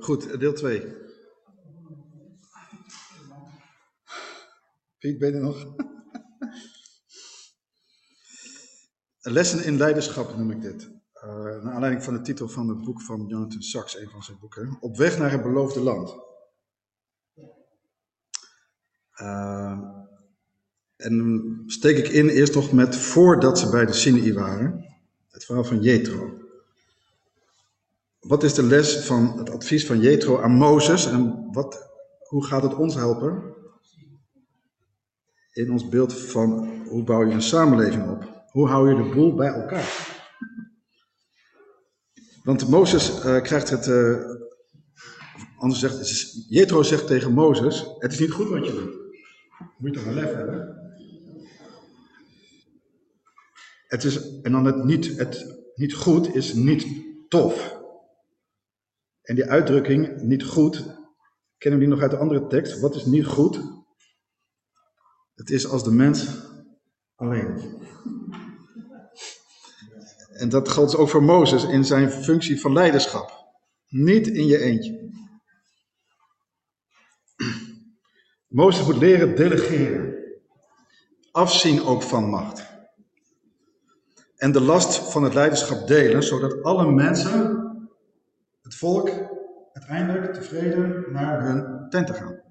[0.00, 0.80] Goed, deel 2.
[4.98, 5.66] Piet, ben je er nog?
[9.20, 10.90] Lessen in leiderschap noem ik dit.
[11.14, 14.38] Uh, naar aanleiding van de titel van het boek van Jonathan Sachs, een van zijn
[14.38, 14.76] boeken.
[14.80, 16.14] Op weg naar het beloofde land.
[19.20, 19.80] Uh,
[20.96, 24.84] en steek ik in eerst nog met voordat ze bij de Sinai waren.
[25.28, 26.45] Het verhaal van Jethro.
[28.26, 32.62] Wat is de les van het advies van Jethro aan Mozes en wat, hoe gaat
[32.62, 33.54] het ons helpen
[35.52, 38.44] in ons beeld van hoe bouw je een samenleving op?
[38.50, 40.14] Hoe hou je de boel bij elkaar?
[42.42, 44.18] Want Mozes uh, krijgt het, uh,
[45.58, 48.94] anders zegt, Jethro zegt tegen Mozes, het is niet goed wat je doet.
[49.78, 50.74] Moet je toch wel lef hebben?
[53.86, 56.86] Het is, en dan het niet, het niet goed is niet
[57.28, 57.75] tof.
[59.26, 60.84] En die uitdrukking, niet goed,
[61.58, 62.80] kennen we die nog uit de andere tekst?
[62.80, 63.60] Wat is niet goed?
[65.34, 66.28] Het is als de mens
[67.14, 67.84] alleen.
[70.32, 73.44] En dat geldt ook voor Mozes in zijn functie van leiderschap.
[73.88, 75.10] Niet in je eentje.
[78.46, 80.14] Mozes moet leren delegeren.
[81.30, 82.66] Afzien ook van macht.
[84.36, 87.64] En de last van het leiderschap delen, zodat alle mensen
[88.62, 89.25] het volk
[89.76, 92.40] uiteindelijk tevreden naar hun tenten gaan.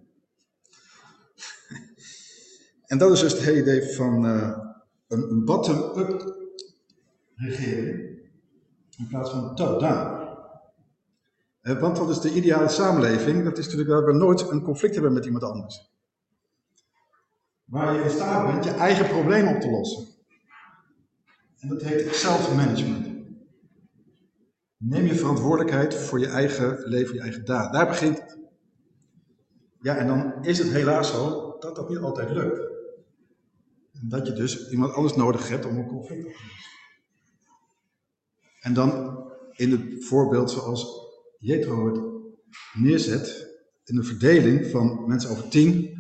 [2.86, 4.58] En dat is dus het hele idee van uh,
[5.08, 6.36] een, bottom-up
[7.36, 8.20] regering
[8.98, 10.24] in plaats van top-down.
[11.62, 13.44] Uh, want wat is de ideale samenleving?
[13.44, 15.94] Dat is natuurlijk dat we nooit een conflict hebben met iemand anders.
[17.66, 20.08] Waar je in staat bent je eigen probleem op te lossen.
[21.60, 23.05] En dat heet self-management.
[24.78, 27.74] Neem je verantwoordelijkheid voor je eigen leven, je eigen daad.
[27.74, 28.40] Daar begint het.
[29.80, 32.60] Ja, en dan is het helaas zo dat dat niet altijd lukt.
[33.92, 36.72] En dat je dus iemand anders nodig hebt om een conflict op te lossen.
[38.62, 41.06] En dan in het voorbeeld zoals
[41.40, 42.02] Jethro het
[42.74, 43.54] neerzet,
[43.84, 46.00] in de verdeling van mensen over tien,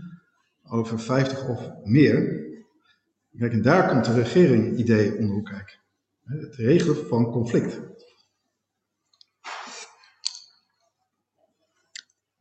[0.63, 2.43] over vijftig of meer.
[3.37, 5.79] Kijk, en daar komt de regering idee om de hoek kijken.
[6.23, 7.94] Het regelen van conflict.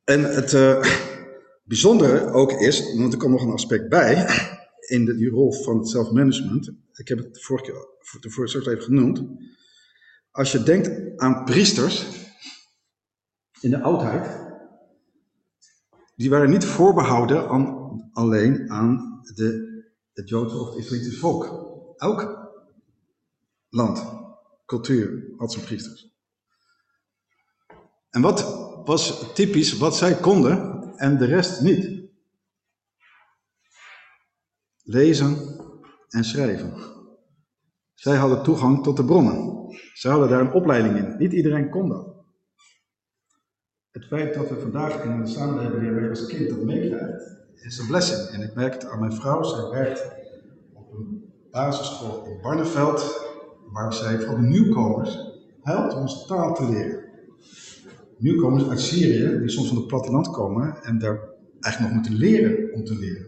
[0.05, 0.85] En het uh,
[1.65, 4.27] bijzondere ook is, want er komt nog een aspect bij,
[4.87, 6.73] in de, die rol van het self-management.
[6.93, 7.89] Ik heb het vorige
[8.21, 9.23] keer straks even genoemd.
[10.31, 12.07] Als je denkt aan priesters
[13.61, 14.43] in de oudheid,
[16.17, 19.73] die waren niet voorbehouden aan, alleen aan de,
[20.13, 21.45] het Joodse of het Israëlitische volk.
[21.97, 22.51] Elk
[23.69, 24.05] land,
[24.67, 26.13] cultuur had zijn priesters.
[28.11, 32.03] En wat was typisch wat zij konden en de rest niet.
[34.83, 35.37] Lezen
[36.09, 36.75] en schrijven.
[37.94, 39.67] Zij hadden toegang tot de bronnen.
[39.94, 41.17] Zij hadden daar een opleiding in.
[41.19, 42.15] Niet iedereen kon dat.
[43.91, 47.87] Het feit dat we vandaag in een samenleving weer als kind dat meekrijgt, is een
[47.87, 48.28] blessing.
[48.28, 49.43] En ik merk het aan mijn vrouw.
[49.43, 50.12] Zij werkt
[50.73, 53.27] op een basisschool in Barneveld,
[53.73, 55.19] waar zij voor de nieuwkomers
[55.62, 57.04] helpt om taal te leren
[58.19, 61.21] nieuwkomers uit Syrië, die soms van het platteland komen en daar
[61.61, 63.27] eigenlijk nog moeten leren om te leren.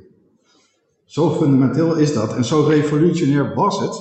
[1.05, 4.01] Zo fundamenteel is dat en zo revolutionair was het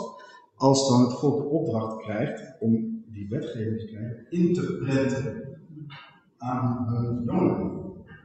[0.55, 5.43] als dan het volk de opdracht krijgt om die wetgeving te krijgen in te prenten
[6.37, 7.81] aan hun jongeren.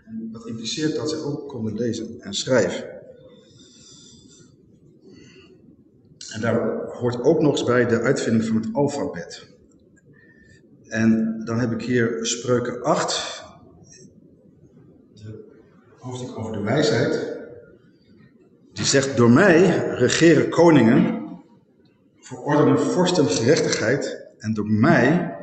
[0.06, 2.98] En dat impliceert dat ze ook konden lezen en schrijven.
[6.34, 9.58] En daar hoort ook nog eens bij de uitvinding van het alfabet.
[10.90, 13.44] En dan heb ik hier spreuken 8,
[15.14, 15.44] de
[15.98, 17.38] hoofdstuk over de wijsheid.
[18.72, 21.28] Die zegt, door mij regeren koningen,
[22.20, 25.36] verordenen vorsten gerechtigheid en door mij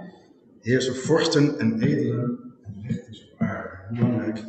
[0.62, 3.78] heersen vorsten en edelen en recht is op aarde.
[3.88, 4.44] Hoe belangrijk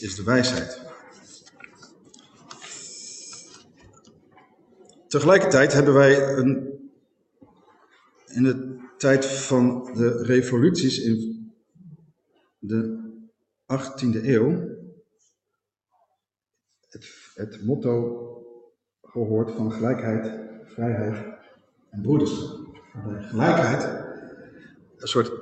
[0.00, 0.80] is de wijsheid?
[5.08, 6.74] Tegelijkertijd hebben wij een,
[8.34, 8.58] in het
[8.98, 11.44] tijd van de revoluties in
[12.58, 13.02] de
[13.72, 14.74] 18e eeuw
[16.88, 18.22] het, het motto
[19.02, 21.38] gehoord van gelijkheid, vrijheid
[21.90, 22.82] en broederschap.
[23.20, 24.04] Gelijkheid
[24.96, 25.32] een soort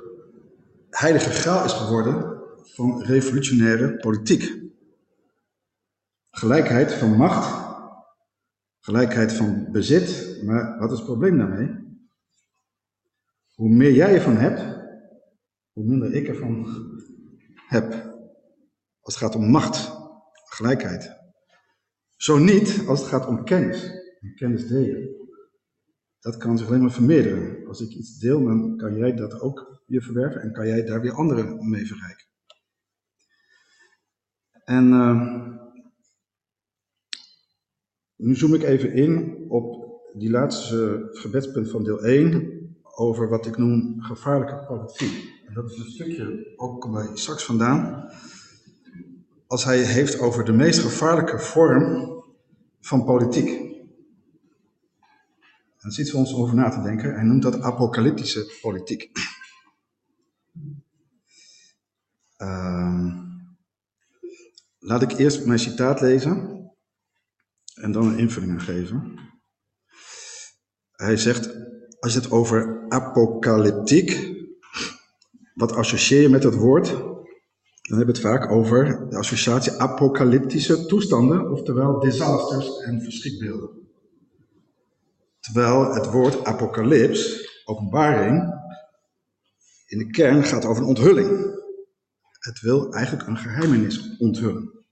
[0.89, 4.61] heilige graal is geworden van revolutionaire politiek.
[6.29, 7.77] Gelijkheid van macht,
[8.79, 11.92] gelijkheid van bezit, maar wat is het probleem daarmee?
[13.63, 14.61] Hoe meer jij ervan hebt,
[15.71, 16.67] hoe minder ik ervan
[17.67, 17.91] heb.
[18.99, 19.91] Als het gaat om macht,
[20.45, 21.11] gelijkheid.
[22.15, 23.83] Zo niet als het gaat om kennis.
[24.19, 25.15] En kennis delen.
[26.19, 27.67] Dat kan zich alleen maar vermeerderen.
[27.67, 31.01] Als ik iets deel, dan kan jij dat ook weer verwerven en kan jij daar
[31.01, 32.25] weer anderen mee verrijken.
[34.63, 35.47] En uh,
[38.15, 39.83] nu zoom ik even in op
[40.13, 42.62] die laatste gebedspunt van deel 1
[42.95, 45.41] over wat ik noem gevaarlijke profetie.
[45.47, 48.09] En dat is een stukje ook bij straks vandaan.
[49.47, 52.13] Als hij heeft over de meest gevaarlijke vorm
[52.81, 53.71] van politiek.
[55.79, 57.13] En iets voor ons over na te denken.
[57.13, 59.11] Hij noemt dat apocalyptische politiek.
[62.37, 63.19] Uh,
[64.79, 66.61] laat ik eerst mijn citaat lezen
[67.73, 69.19] en dan een invulling geven.
[70.91, 71.55] Hij zegt,
[72.03, 74.35] als je het over apocalyptiek,
[75.53, 76.87] wat associeer je met het woord?
[76.87, 83.69] Dan hebben we het vaak over de associatie apocalyptische toestanden, oftewel disasters en verschrikbeelden.
[85.39, 88.53] Terwijl het woord apocalyps, openbaring,
[89.85, 91.61] in de kern gaat over een onthulling.
[92.39, 94.82] Het wil eigenlijk een geheimenis onthullen.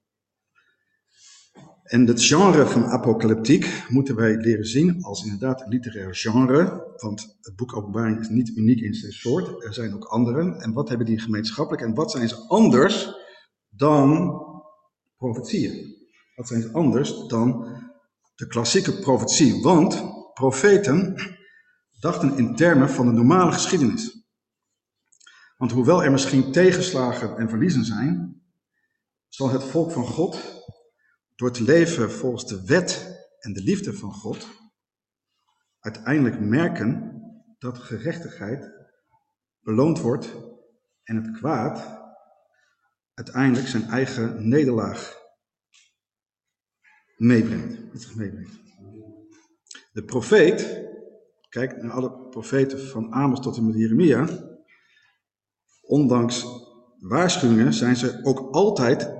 [1.92, 7.38] En het genre van apocalyptiek moeten wij leren zien als inderdaad een literair genre, want
[7.42, 10.60] het boek Openbaring is niet uniek in zijn soort, er zijn ook anderen.
[10.62, 13.10] En wat hebben die gemeenschappelijk en wat zijn ze anders
[13.70, 14.42] dan
[15.18, 15.96] profetieën?
[16.36, 17.68] Wat zijn ze anders dan
[18.36, 19.62] de klassieke profetie?
[19.62, 20.04] Want
[20.34, 21.16] profeten
[22.00, 24.26] dachten in termen van de normale geschiedenis.
[25.58, 28.42] Want hoewel er misschien tegenslagen en verliezen zijn,
[29.28, 30.60] zal het volk van God
[31.42, 34.48] door te leven volgens de wet en de liefde van God,
[35.80, 37.22] uiteindelijk merken
[37.60, 38.72] dat gerechtigheid
[39.60, 40.36] beloond wordt
[41.04, 42.02] en het kwaad
[43.14, 45.18] uiteindelijk zijn eigen nederlaag
[47.18, 48.16] meebrengt.
[48.16, 48.60] Meebrengt.
[49.92, 50.88] De profeet,
[51.50, 54.28] kijk naar alle profeten van Amos tot en met Jeremia,
[55.82, 56.46] ondanks
[57.00, 59.20] waarschuwingen zijn ze ook altijd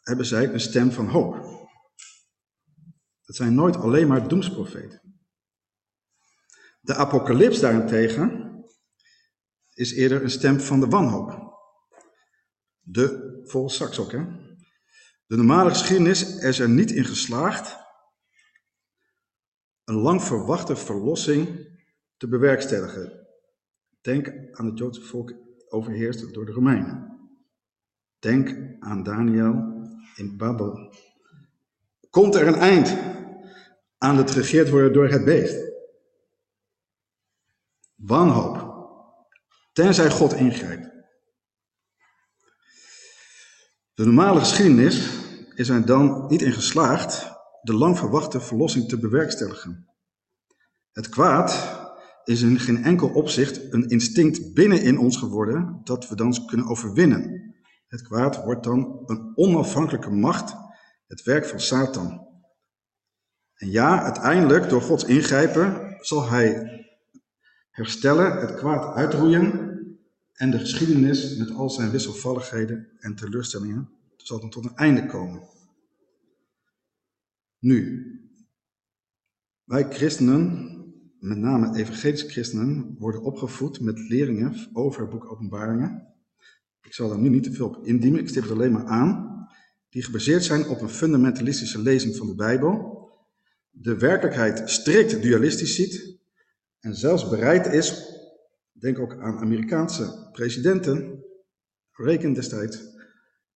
[0.00, 1.34] hebben zij een stem van hoop.
[3.22, 5.00] Het zijn nooit alleen maar doemsprofeten.
[6.80, 8.50] De apocalyps daarentegen
[9.72, 11.58] is eerder een stem van de wanhoop.
[12.80, 14.24] De, volgens ook hè.
[15.26, 17.78] De normale geschiedenis is er niet in geslaagd
[19.84, 21.68] een lang verwachte verlossing
[22.16, 23.28] te bewerkstelligen.
[24.00, 25.34] Denk aan het Joodse volk
[25.68, 27.18] overheerst door de Romeinen.
[28.18, 29.79] Denk aan Daniel
[30.16, 30.94] in Babel.
[32.10, 32.96] Komt er een eind
[33.98, 35.56] aan het regeerd worden door het beest?
[37.94, 38.68] Wanhoop.
[39.72, 40.88] Tenzij God ingrijpt.
[43.94, 45.08] De normale geschiedenis
[45.54, 47.30] is er dan niet in geslaagd
[47.62, 49.88] de lang verwachte verlossing te bewerkstelligen.
[50.92, 51.78] Het kwaad
[52.24, 56.66] is in geen enkel opzicht een instinct binnen in ons geworden dat we dan kunnen
[56.66, 57.49] overwinnen.
[57.90, 60.54] Het kwaad wordt dan een onafhankelijke macht,
[61.06, 62.28] het werk van Satan.
[63.54, 66.78] En ja, uiteindelijk, door Gods ingrijpen, zal hij
[67.70, 69.78] herstellen, het kwaad uitroeien
[70.32, 75.42] en de geschiedenis met al zijn wisselvalligheden en teleurstellingen zal dan tot een einde komen.
[77.58, 78.06] Nu,
[79.64, 80.68] wij christenen,
[81.18, 86.09] met name evangelische christenen, worden opgevoed met leringen over het boek Openbaringen
[86.90, 89.46] ik zal daar nu niet te veel op indiemen, ik stip het alleen maar aan,
[89.88, 93.08] die gebaseerd zijn op een fundamentalistische lezing van de Bijbel,
[93.70, 96.18] de werkelijkheid strikt dualistisch ziet
[96.80, 98.14] en zelfs bereid is,
[98.72, 101.24] denk ook aan Amerikaanse presidenten,
[101.92, 102.82] Reagan destijds,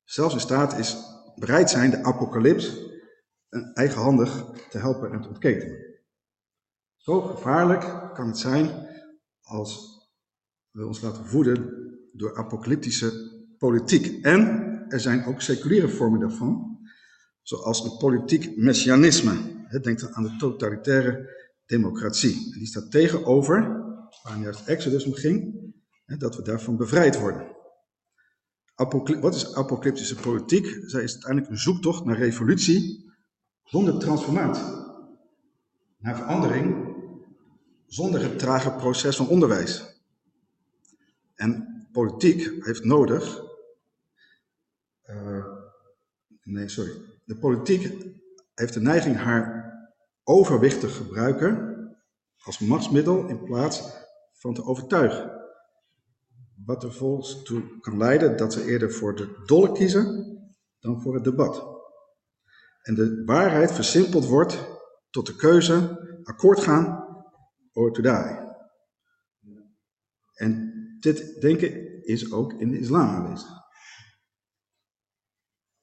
[0.05, 0.97] zelfs in staat is,
[1.37, 2.79] bereid zijn de apocalyps
[3.75, 6.03] eigenhandig te helpen en te ontketenen.
[6.97, 8.89] Zo gevaarlijk kan het zijn
[9.43, 9.99] als
[10.71, 11.84] we ons laten voeden
[12.17, 13.13] door apocalyptische
[13.59, 14.25] politiek.
[14.25, 16.79] En er zijn ook seculiere vormen daarvan,
[17.43, 19.53] zoals een politiek messianisme.
[19.83, 21.29] Denk aan de totalitaire
[21.67, 22.53] democratie.
[22.53, 23.83] Die staat tegenover,
[24.23, 25.63] waar juist Exodus om ging,
[26.07, 27.57] dat we daarvan bevrijd worden.
[29.21, 30.67] wat is apocalyptische politiek?
[30.87, 33.13] Zij is uiteindelijk een zoektocht naar revolutie
[33.65, 34.83] zonder transformatie.
[35.99, 36.95] Naar verandering
[37.87, 40.03] zonder het trage proces van onderwijs.
[41.35, 43.43] En politiek heeft nodig.
[45.07, 45.47] Uh,
[46.43, 46.93] nee, sorry.
[47.25, 48.15] De politiek
[48.55, 49.73] heeft de neiging haar
[50.25, 51.73] overwicht te gebruiken
[52.45, 53.83] als machtsmiddel in plaats
[54.33, 55.43] van te overtuigen.
[56.65, 60.39] wat er volgens toe kan leiden dat ze eerder voor de dolle kiezen
[60.81, 61.65] dan voor het debat.
[62.83, 64.67] En de waarheid versimpeld wordt
[65.11, 67.05] tot de keuze akkoord gaan
[67.73, 68.43] or to die.
[70.35, 73.49] En dit denken is ook in de islam aanwezig.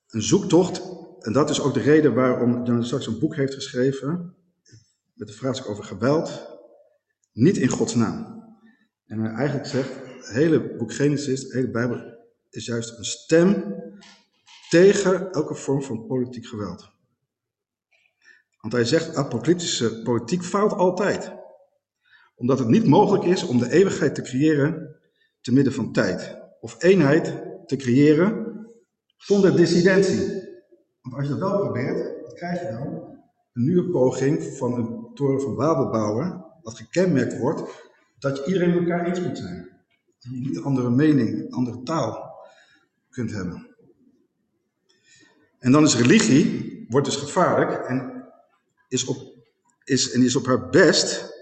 [0.08, 0.82] Een zoektocht,
[1.20, 4.36] en dat is ook de reden waarom Jan straks een boek heeft geschreven,
[5.14, 6.48] met de vraagstuk over geweld,
[7.32, 8.44] niet in Gods naam.
[9.06, 13.76] En hij eigenlijk zegt, het hele boek Genesis, de hele Bijbel, is juist een stem
[14.70, 16.90] tegen elke vorm van politiek geweld.
[18.62, 21.34] Want hij zegt, apocalyptische politiek fout altijd.
[22.36, 25.01] Omdat het niet mogelijk is om de eeuwigheid te creëren
[25.42, 26.38] te midden van tijd.
[26.60, 28.52] Of eenheid te creëren
[29.18, 30.50] zonder dissidentie.
[31.02, 33.10] Want als je dat wel probeert, wat krijg je dan?
[33.54, 38.78] Een nieuwe poging van een toren van Babel bouwen, wat gekenmerkt wordt dat iedereen met
[38.78, 39.70] elkaar eens moet zijn.
[40.20, 42.36] Dat je niet een andere mening, andere taal
[43.10, 43.76] kunt hebben.
[45.60, 48.26] En dan is religie, wordt dus gevaarlijk en
[48.88, 49.18] is op,
[49.84, 51.34] is, en is op haar best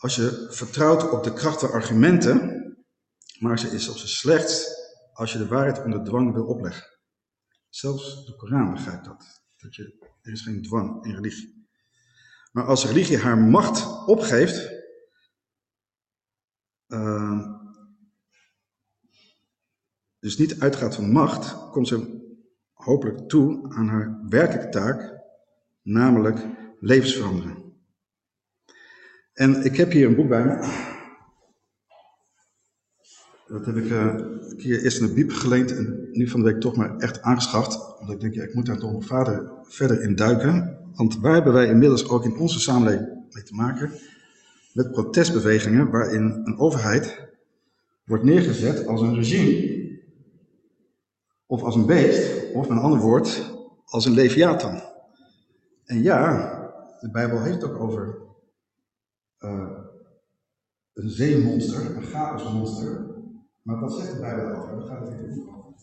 [0.00, 2.64] als je vertrouwt op de kracht van argumenten,
[3.38, 4.68] maar ze is op zijn slechtst
[5.12, 6.98] als je de waarheid onder dwang wil opleggen.
[7.68, 9.42] Zelfs de Koran begrijpt dat.
[9.56, 11.68] dat je, er is geen dwang in religie.
[12.52, 14.70] Maar als religie haar macht opgeeft,
[16.88, 17.46] uh,
[20.18, 22.18] dus niet uitgaat van macht, komt ze
[22.72, 25.20] hopelijk toe aan haar werkelijke taak,
[25.82, 26.46] namelijk
[26.80, 27.69] levensveranderen.
[29.40, 30.56] En ik heb hier een boek bij me.
[33.46, 34.14] Dat heb ik uh,
[34.48, 37.22] een keer eerst in de biep geleend en nu van de week toch maar echt
[37.22, 37.98] aangeschaft.
[37.98, 40.78] Omdat ik denk, ja, ik moet daar door mijn vader verder in duiken.
[40.94, 43.92] Want waar hebben wij inmiddels ook in onze samenleving mee te maken?
[44.72, 47.28] Met protestbewegingen waarin een overheid
[48.04, 49.98] wordt neergezet als een regime.
[51.46, 53.52] Of als een beest, of met een ander woord,
[53.84, 54.82] als een leviathan.
[55.84, 56.50] En ja,
[57.00, 58.28] de Bijbel heeft het ook over
[59.40, 59.78] uh,
[60.92, 63.18] een zeemonster, een chaosmonster.
[63.62, 64.76] Maar wat zegt de Bijbel over?
[64.76, 65.74] Daar gaat het hier over.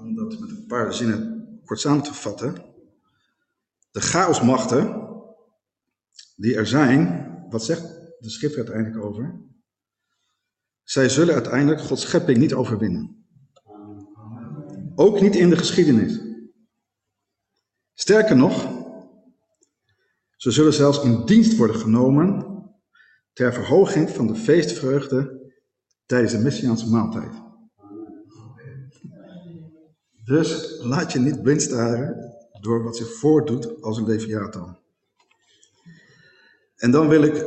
[0.00, 2.54] Om dat met een paar zinnen kort samen te vatten.
[3.90, 5.04] De chaosmachten
[6.36, 7.82] die er zijn, wat zegt
[8.18, 9.40] de schrift uiteindelijk over?
[10.82, 13.26] Zij zullen uiteindelijk Gods schepping niet overwinnen.
[14.94, 16.20] Ook niet in de geschiedenis.
[17.94, 18.85] Sterker nog,
[20.36, 22.54] ze zullen zelfs in dienst worden genomen
[23.32, 25.50] ter verhoging van de feestvreugde
[26.06, 27.32] tijdens de Messiaanse maaltijd.
[30.24, 34.78] Dus laat je niet blind staren door wat zich voordoet als een leviathan.
[36.76, 37.44] En dan wil ik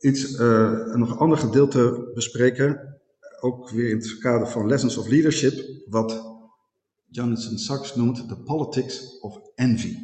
[0.00, 3.00] iets, uh, nog een ander gedeelte bespreken,
[3.40, 6.22] ook weer in het kader van Lessons of Leadership, wat
[7.08, 9.96] Jonathan Sachs noemt de politics of envy.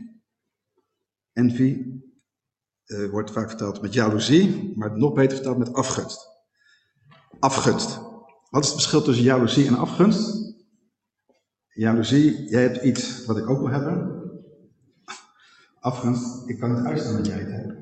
[1.38, 2.00] Envy
[2.86, 6.28] uh, wordt vaak vertaald met jaloezie, maar nog beter vertaald met afgunst.
[7.38, 8.00] Afgunst.
[8.50, 10.54] Wat is het verschil tussen jaloezie en afgunst?
[11.68, 14.22] Jaloezie, jij hebt iets wat ik ook wil hebben.
[15.80, 17.72] Afgunst, ik kan het uitstaan dat jij het hebt.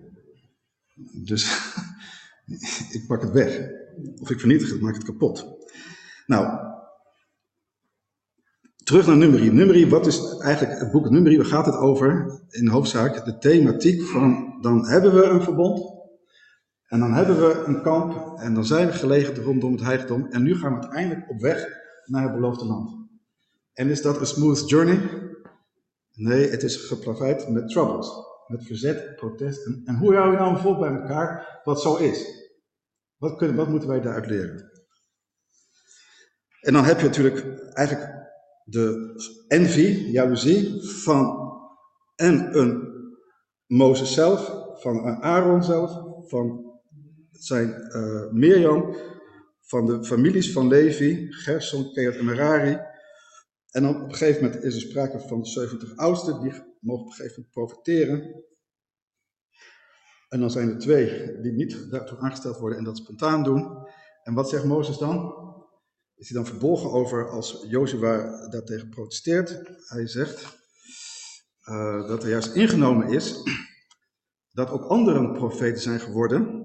[1.26, 1.72] Dus
[2.96, 3.70] ik pak het weg.
[4.20, 5.46] Of ik vernietig het, maak het kapot.
[6.26, 6.74] Nou,
[8.86, 9.50] terug naar Numeri.
[9.50, 11.36] Numeri, wat is eigenlijk het boek Numeri?
[11.36, 12.40] Waar gaat het over?
[12.48, 15.94] In hoofdzaak de thematiek van, dan hebben we een verbond.
[16.86, 20.26] En dan hebben we een kamp en dan zijn we gelegen rondom het heiligdom.
[20.30, 21.66] En nu gaan we uiteindelijk op weg
[22.04, 22.90] naar het beloofde land.
[23.72, 25.00] En is dat een smooth journey?
[26.12, 28.10] Nee, het is geplaveid met troubles.
[28.46, 29.66] Met verzet, protest.
[29.66, 32.24] En, hoe hou je nou een volk bij elkaar wat zo is?
[33.16, 34.70] Wat, kunnen, wat moeten wij daaruit leren?
[36.60, 38.15] En dan heb je natuurlijk eigenlijk
[38.68, 39.14] de
[39.48, 41.44] envy, jaloezie, van
[42.16, 42.94] en een
[43.66, 46.74] Mozes zelf, van een Aaron zelf, van
[47.30, 48.96] zijn uh, Mirjam,
[49.60, 52.78] van de families van Levi, Gerson, Kehat en Merari.
[53.70, 57.04] En dan op een gegeven moment is er sprake van de 70 oudsten, die mogen
[57.04, 58.44] op een gegeven moment profiteren.
[60.28, 63.86] En dan zijn er twee die niet daartoe aangesteld worden en dat spontaan doen.
[64.22, 65.45] En wat zegt Mozes dan?
[66.16, 69.62] Is hij dan verbolgen over als Jozua daartegen protesteert?
[69.88, 70.58] Hij zegt
[71.64, 73.34] uh, dat er juist ingenomen is
[74.50, 76.64] dat ook anderen profeten zijn geworden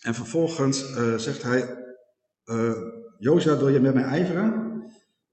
[0.00, 1.76] en vervolgens uh, zegt hij,
[2.44, 2.82] uh,
[3.18, 4.70] Jozua, wil je met mij ijveren?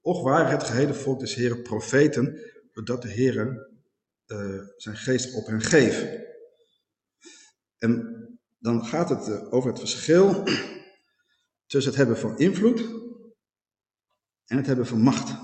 [0.01, 2.39] Och waren het gehele volk des Heren profeten,
[2.73, 3.67] doordat de Heren
[4.77, 6.05] zijn geest op hen geeft.
[7.77, 8.17] En
[8.59, 10.43] dan gaat het over het verschil
[11.65, 13.08] tussen het hebben van invloed
[14.49, 15.37] en het hebben van macht.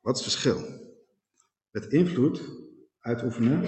[0.00, 0.80] Wat is het verschil?
[1.70, 2.42] Met invloed
[2.98, 3.60] uitoefenen,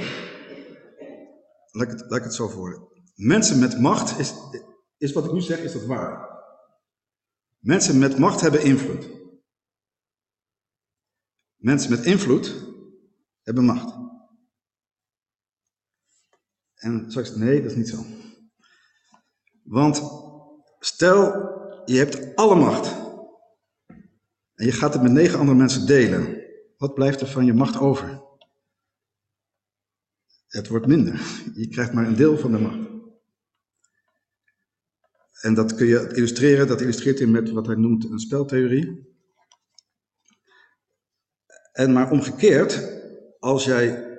[1.71, 2.93] laat ik het, laat ik het zo voor.
[3.15, 4.35] Mensen met macht, is,
[4.97, 6.43] is wat ik nu zeg, is dat waar?
[7.59, 9.09] Mensen met macht hebben invloed.
[11.57, 12.65] Mensen met invloed
[13.43, 13.97] hebben macht.
[16.75, 18.05] En straks, nee, dat is niet zo.
[19.63, 20.03] Want
[20.79, 21.33] stel,
[21.85, 23.04] je hebt alle macht.
[24.65, 26.43] Je gaat het met negen andere mensen delen.
[26.77, 28.23] Wat blijft er van je macht over?
[30.47, 31.21] Het wordt minder.
[31.55, 32.89] Je krijgt maar een deel van de macht.
[35.41, 39.13] En dat kun je illustreren, dat illustreert hij met wat hij noemt een speltheorie.
[41.73, 43.01] En maar omgekeerd,
[43.39, 44.19] als jij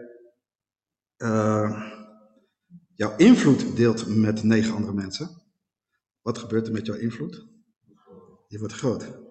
[1.18, 1.92] uh,
[2.94, 5.42] jouw invloed deelt met negen andere mensen,
[6.22, 7.48] wat gebeurt er met jouw invloed?
[8.48, 9.25] Je wordt groot.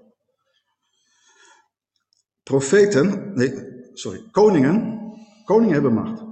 [2.45, 3.53] Profeten, nee,
[3.93, 5.01] sorry, koningen,
[5.45, 6.23] koningen hebben macht.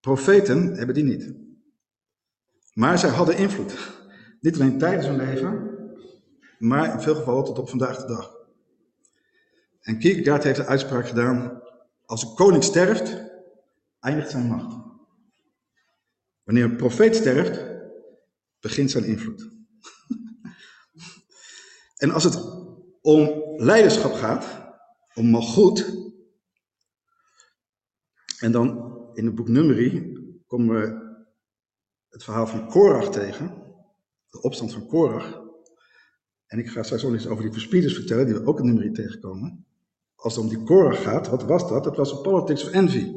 [0.00, 1.34] Profeten hebben die niet.
[2.72, 3.74] Maar zij hadden invloed.
[4.40, 5.78] Niet alleen tijdens hun leven,
[6.58, 8.36] maar in veel gevallen tot op vandaag de dag.
[9.80, 11.62] En Kierkegaard heeft een uitspraak gedaan,
[12.04, 13.24] als een koning sterft,
[14.00, 14.76] eindigt zijn macht.
[16.44, 17.64] Wanneer een profeet sterft,
[18.60, 19.48] begint zijn invloed.
[21.96, 22.57] en als het
[23.08, 24.46] om leiderschap gaat,
[25.14, 25.96] om malgoed,
[28.40, 31.16] en dan in het boek Numeri komen we
[32.08, 33.62] het verhaal van Korach tegen,
[34.30, 35.42] de opstand van Korach.
[36.46, 38.92] En ik ga straks ook eens over die verspieders vertellen, die we ook in Numeri
[38.92, 39.66] tegenkomen.
[40.14, 41.84] Als het om die Korach gaat, wat was dat?
[41.84, 43.12] Dat was een politics of envy.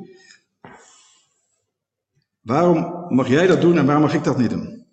[2.41, 4.85] Waarom mag jij dat doen en waarom mag ik dat niet doen?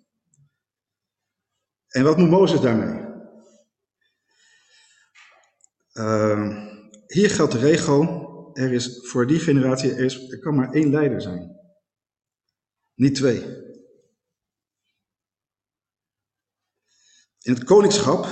[1.87, 3.08] En wat moet Mozes daarmee?
[5.93, 6.67] Uh,
[7.07, 10.89] hier geldt de regel, er is voor die generatie, er, is, er kan maar één
[10.89, 11.57] leider zijn.
[12.95, 13.39] Niet twee.
[17.41, 18.25] In het koningschap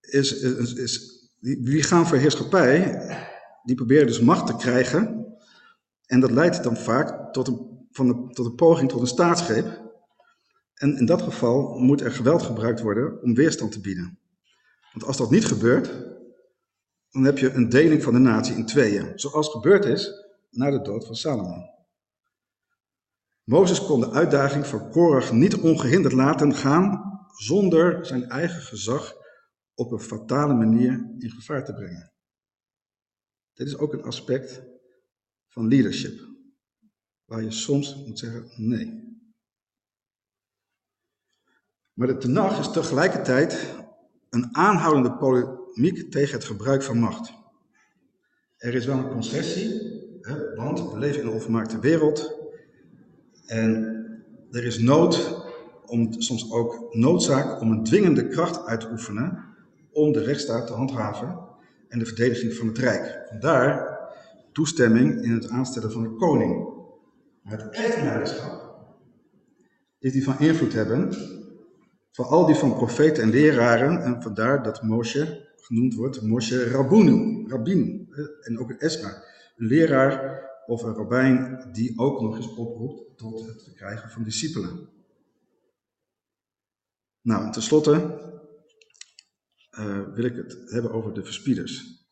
[0.00, 3.00] is, is, is wie gaan voor heerschappij,
[3.62, 5.26] die proberen dus macht te krijgen.
[6.06, 9.84] En dat leidt dan vaak tot een, van de, tot een poging tot een staatsgreep.
[10.74, 14.18] En in dat geval moet er geweld gebruikt worden om weerstand te bieden.
[14.92, 16.15] Want als dat niet gebeurt,
[17.10, 19.18] dan heb je een deling van de natie in tweeën.
[19.18, 20.10] Zoals gebeurd is
[20.50, 21.74] na de dood van Salomo.
[23.44, 29.14] Mozes kon de uitdaging van Korach niet ongehinderd laten gaan zonder zijn eigen gezag
[29.74, 32.12] op een fatale manier in gevaar te brengen.
[33.52, 34.62] Dit is ook een aspect
[35.48, 36.20] van leadership,
[37.24, 39.04] waar je soms moet zeggen nee.
[41.92, 43.74] Maar de Tenach is tegelijkertijd
[44.30, 45.12] een aanhoudende
[45.76, 47.32] polemiek tegen het gebruik van macht.
[48.56, 49.80] Er is wel een concessie,
[50.20, 52.34] hè, want we leven in een onvermaakte wereld
[53.46, 53.94] en
[54.50, 55.44] er is nood
[55.86, 59.44] om soms ook noodzaak om een dwingende kracht uit te oefenen
[59.92, 61.38] om de rechtsstaat te handhaven
[61.88, 63.22] en de verdediging van het Rijk.
[63.28, 63.98] Vandaar
[64.52, 66.68] toestemming in het aanstellen van een koning.
[67.42, 68.64] Maar het echte leiderschap
[69.98, 71.12] is die van invloed hebben,
[72.12, 78.08] vooral die van profeten en leraren, en vandaar dat Moshe genoemd wordt Moshe Rabunu, Rabbinu,
[78.40, 79.24] en ook een Esra,
[79.56, 84.88] een leraar of een rabbijn die ook nog eens oproept tot het krijgen van discipelen.
[87.20, 88.20] Nou, en tenslotte
[89.70, 92.04] uh, wil ik het hebben over de verspieders.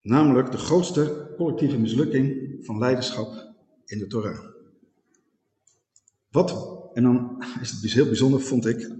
[0.00, 4.50] Namelijk de grootste collectieve mislukking van leiderschap in de Torah.
[6.28, 6.50] Wat,
[6.94, 8.90] en dan is het heel bijzonder, vond ik,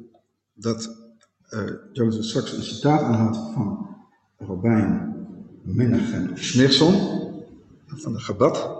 [0.53, 1.02] dat
[1.53, 3.97] uh, Jonathan straks een citaat aanhaalt van
[4.39, 5.13] Robijn
[5.63, 7.21] Menachem Schneerson
[7.87, 8.71] van de Gabat,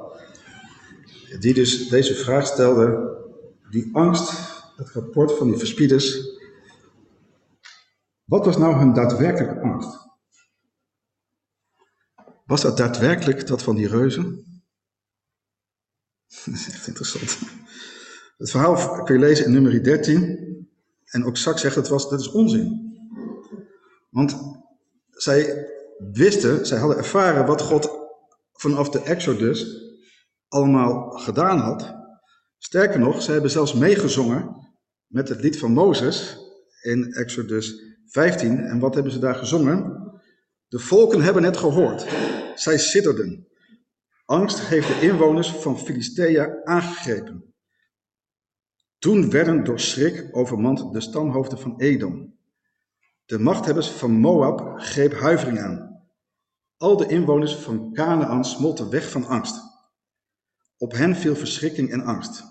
[1.39, 3.17] die dus deze vraag stelde,
[3.71, 4.33] die angst
[4.77, 6.31] het rapport van die verspieders.
[8.25, 9.99] Wat was nou hun daadwerkelijke angst?
[12.47, 14.37] Was dat daadwerkelijk dat van die reuzen?
[16.45, 17.39] Dat is echt interessant.
[18.39, 20.52] Het verhaal kun je lezen in nummer 13.
[21.13, 22.97] En ook Zak zegt het was, dat is onzin.
[24.11, 24.37] Want
[25.11, 25.67] zij
[26.13, 27.91] wisten, zij hadden ervaren wat God
[28.53, 29.83] vanaf de Exodus
[30.49, 31.95] allemaal gedaan had.
[32.59, 34.57] Sterker nog, zij hebben zelfs meegezongen
[35.07, 36.39] met het lied van Mozes
[36.83, 38.59] in Exodus 15.
[38.59, 40.01] En wat hebben ze daar gezongen?
[40.69, 42.07] De volken hebben het gehoord.
[42.55, 43.47] Zij sidderden.
[44.25, 47.52] Angst heeft de inwoners van Filistea aangegrepen.
[49.03, 52.39] Toen werden door schrik overmand de stamhoofden van Edom.
[53.25, 56.03] De machthebbers van Moab greep huivering aan.
[56.77, 59.61] Al de inwoners van Canaan smolten weg van angst.
[60.77, 62.43] Op hen viel verschrikking en angst.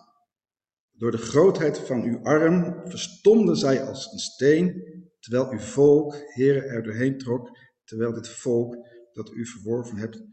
[0.91, 4.83] Door de grootheid van uw arm verstomden zij als een steen,
[5.19, 8.77] terwijl uw volk, Heere, er doorheen trok, terwijl dit volk
[9.13, 10.23] dat u verworven hebt,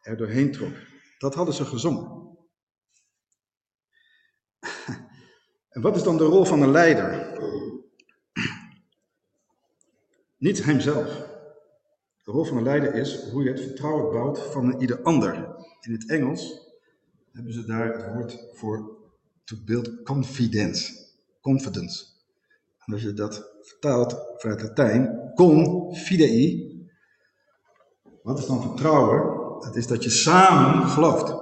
[0.00, 0.72] er doorheen trok.
[1.18, 2.27] Dat hadden ze gezongen.
[5.68, 7.36] En wat is dan de rol van een leider?
[10.36, 11.26] Niet hemzelf.
[12.22, 15.34] De rol van een leider is hoe je het vertrouwen bouwt van ieder ander.
[15.80, 16.68] In het Engels
[17.32, 18.96] hebben ze daar het woord voor
[19.44, 21.06] to build confidence.
[21.40, 22.04] Confidence.
[22.86, 26.66] En als je dat vertaalt vanuit Latijn, confidei,
[28.22, 29.36] wat is dan vertrouwen?
[29.64, 31.34] Het is dat je samen gelooft.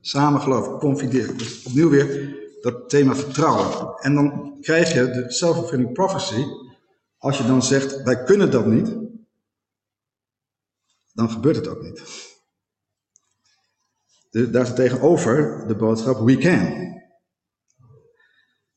[0.00, 1.38] Samen gelooft, confideren.
[1.38, 3.94] Dus opnieuw weer dat thema vertrouwen.
[3.98, 6.44] En dan krijg je de self-fulfilling prophecy.
[7.18, 8.96] Als je dan zegt, wij kunnen dat niet,
[11.12, 12.02] dan gebeurt het ook niet.
[14.30, 16.66] Dus daar tegenover de boodschap, we can.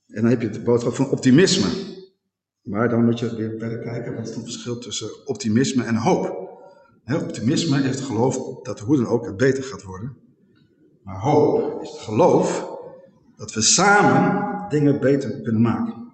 [0.07, 1.95] En dan heb je de boodschap van optimisme.
[2.61, 6.45] Maar dan moet je weer verder kijken, wat is het verschil tussen optimisme en hoop?
[7.05, 10.17] optimisme is het geloof dat hoe dan ook het beter gaat worden.
[11.03, 12.76] Maar hoop is het geloof
[13.37, 16.11] dat we samen dingen beter kunnen maken.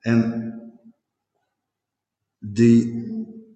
[0.00, 0.52] En
[2.38, 3.04] die,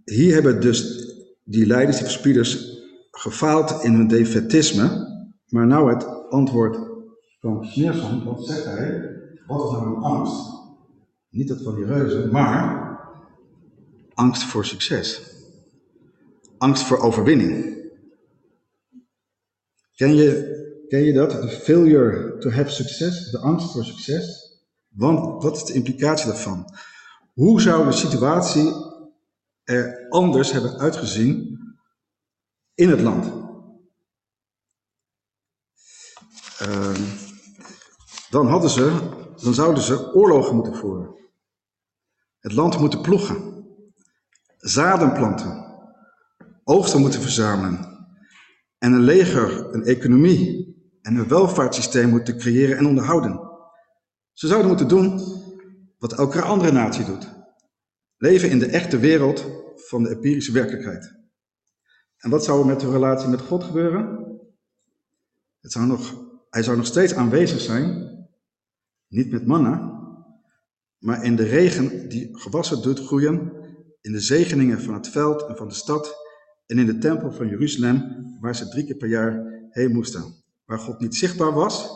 [0.05, 1.07] hier hebben dus
[1.45, 2.81] die leiders, die verspieders,
[3.11, 5.07] gefaald in hun defetisme.
[5.49, 6.79] Maar nou het antwoord
[7.41, 9.17] van Schneerson, wat zegt hij?
[9.47, 10.57] Wat is nou een angst?
[11.29, 12.87] Niet dat van die reuzen, maar
[14.15, 15.37] angst voor succes.
[16.59, 17.77] Angst voor overwinning.
[19.95, 20.57] Ken je
[20.88, 21.31] Ken je dat?
[21.31, 24.57] De failure to have success, de angst voor succes.
[24.88, 26.74] Want wat is de implicatie daarvan?
[27.33, 28.72] Hoe zou de situatie
[29.64, 31.59] er anders hebben uitgezien
[32.74, 33.27] in het land?
[36.62, 36.94] Uh,
[38.31, 39.09] dan, hadden ze,
[39.42, 41.14] dan zouden ze oorlogen moeten voeren.
[42.38, 43.66] Het land moeten ploegen.
[44.57, 45.66] Zaden planten.
[46.64, 48.07] Oogsten moeten verzamelen.
[48.79, 50.67] En een leger, een economie
[51.09, 53.40] en een welvaartssysteem moeten creëren en onderhouden.
[54.33, 55.21] Ze zouden moeten doen
[55.99, 57.29] wat elke andere natie doet.
[58.16, 61.16] Leven in de echte wereld van de empirische werkelijkheid.
[62.16, 64.27] En wat zou er met de relatie met God gebeuren?
[65.61, 66.14] Het zou nog,
[66.51, 68.11] hij zou nog steeds aanwezig zijn,
[69.07, 70.03] niet met manna,
[70.99, 73.53] maar in de regen die gewassen doet groeien,
[74.01, 76.16] in de zegeningen van het veld en van de stad
[76.66, 78.03] en in de tempel van Jeruzalem,
[78.40, 81.88] waar ze drie keer per jaar heen moesten waar God niet zichtbaar was,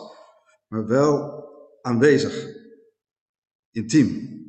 [0.67, 1.43] maar wel
[1.81, 2.55] aanwezig,
[3.71, 4.41] intiem.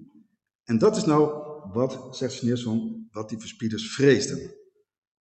[0.63, 4.55] En dat is nou wat, zegt Sneerson, wat die verspieders vreesden.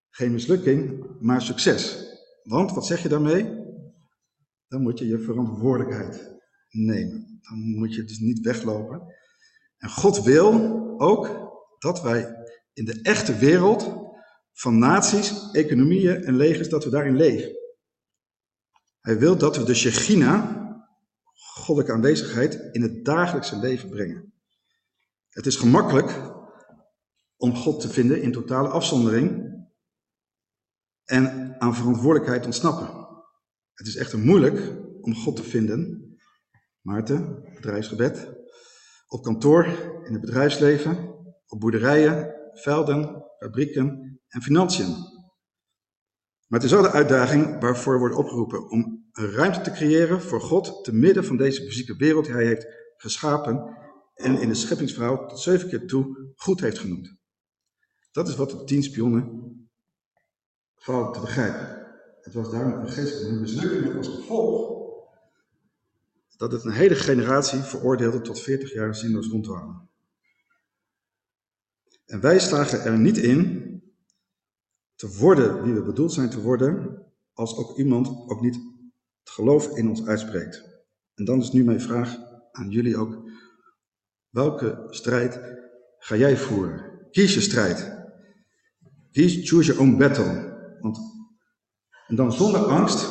[0.09, 2.05] Geen mislukking, maar succes.
[2.43, 3.43] Want, wat zeg je daarmee?
[4.67, 6.39] Dan moet je je verantwoordelijkheid
[6.69, 7.39] nemen.
[7.41, 9.01] Dan moet je dus niet weglopen.
[9.77, 10.53] En God wil
[10.97, 12.35] ook dat wij
[12.73, 14.11] in de echte wereld
[14.53, 17.61] van naties, economieën en legers, dat we daarin leven.
[19.03, 20.61] Hij wil dat we de Shechina,
[21.33, 24.33] goddelijke aanwezigheid, in het dagelijkse leven brengen.
[25.29, 26.21] Het is gemakkelijk
[27.37, 29.51] om God te vinden in totale afzondering
[31.05, 33.07] en aan verantwoordelijkheid ontsnappen.
[33.73, 36.07] Het is echter moeilijk om God te vinden,
[36.81, 38.33] Maarten, bedrijfsgebed,
[39.07, 39.65] op kantoor,
[40.05, 41.15] in het bedrijfsleven,
[41.47, 45.12] op boerderijen, velden, fabrieken en financiën.
[46.53, 50.21] Maar het is wel de uitdaging waarvoor we worden opgeroepen om een ruimte te creëren
[50.21, 53.77] voor God te midden van deze fysieke wereld die hij heeft geschapen
[54.15, 57.15] en in de scheppingsverhaal tot zeven keer toe goed heeft genoemd.
[58.11, 59.69] Dat is wat de tien spionnen
[60.75, 61.87] vooral te begrijpen.
[62.21, 64.81] Het was daarom een geestelijke mislukking als gevolg
[66.37, 69.89] dat het een hele generatie veroordeelde tot 40 jaar zinloos rondwalen.
[72.05, 73.72] En wij slagen er niet in
[75.03, 78.55] te worden wie we bedoeld zijn te worden, als ook iemand ook niet
[79.19, 80.63] het geloof in ons uitspreekt.
[81.15, 82.17] En dan is nu mijn vraag
[82.51, 83.29] aan jullie ook.
[84.29, 85.39] Welke strijd
[85.97, 87.07] ga jij voeren?
[87.11, 87.91] Kies je strijd.
[89.11, 90.57] Choose your own battle.
[90.79, 90.99] Want,
[92.07, 93.09] en dan zonder angst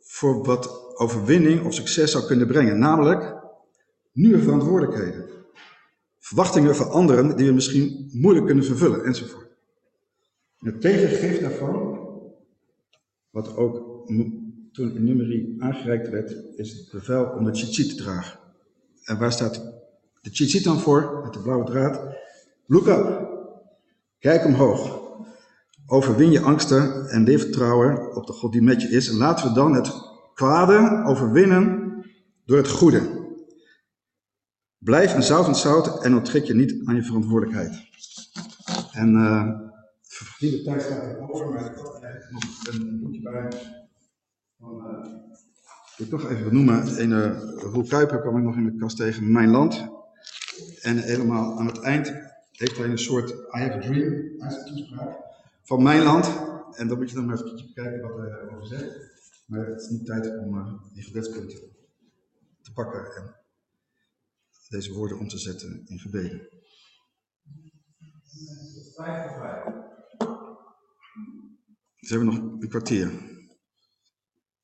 [0.00, 2.78] voor wat overwinning of succes zou kunnen brengen.
[2.78, 3.34] Namelijk
[4.12, 5.28] nieuwe verantwoordelijkheden.
[6.18, 9.43] Verwachtingen van anderen die we misschien moeilijk kunnen vervullen enzovoort.
[10.64, 11.98] Het tegengif daarvan,
[13.30, 14.06] wat ook
[14.72, 18.38] toen in nummerie aangereikt werd, is het bevel om de cheat te dragen.
[19.04, 19.54] En waar staat
[20.20, 21.20] de cheat dan voor?
[21.22, 22.00] Met de blauwe draad.
[22.66, 23.28] Look up.
[24.18, 25.02] Kijk omhoog.
[25.86, 29.08] Overwin je angsten en leef vertrouwen op de God die met je is.
[29.08, 29.92] En laten we dan het
[30.34, 31.94] kwade overwinnen
[32.44, 33.22] door het goede.
[34.78, 37.82] Blijf een zout zout en onttrek je niet aan je verantwoordelijkheid.
[38.92, 39.63] En uh,
[40.16, 43.48] verdiende tijd staat er over, maar ik had eigenlijk nog een boekje bij
[44.58, 45.24] van, uh,
[45.96, 47.00] ik toch even benoemen.
[47.00, 47.40] Een uh,
[47.72, 49.88] Roel Kuiper kwam ik nog in de kast tegen, Mijn Land.
[50.80, 52.12] En helemaal aan het eind
[52.52, 55.16] heeft hij een soort I have a dream, toespraak
[55.62, 56.26] van Mijn Land.
[56.76, 59.12] En dan moet je dan maar even kijken wat hij daarover zegt.
[59.46, 61.58] Maar het is niet tijd om uh, die gebedspunten
[62.62, 63.34] te pakken en
[64.68, 66.48] deze woorden om te zetten in gebeden.
[72.04, 73.10] Ze hebben nog een kwartier.